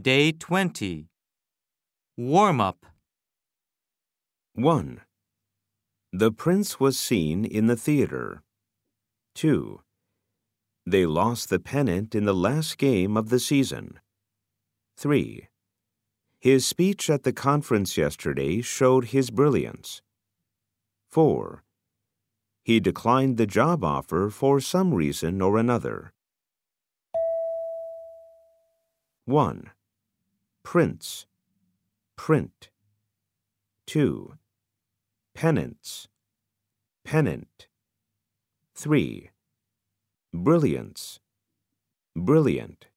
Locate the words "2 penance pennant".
33.86-37.68